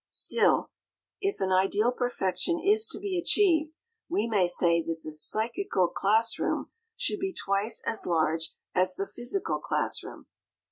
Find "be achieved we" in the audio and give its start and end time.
2.99-4.25